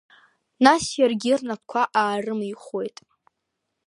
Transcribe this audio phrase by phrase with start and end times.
[0.63, 2.97] Нас иаргьы рнапқәа аарымихуеит.